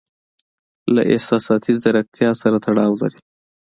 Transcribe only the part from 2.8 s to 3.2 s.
لري.